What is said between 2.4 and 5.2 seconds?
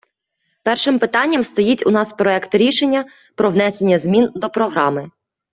рішення "Про внесення змін до Програми...